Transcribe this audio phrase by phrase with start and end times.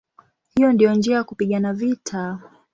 [0.55, 2.39] Hiyo ndiyo njia ya kupigana vita".